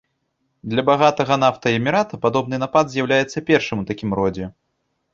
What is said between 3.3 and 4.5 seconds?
першым у такім родзе.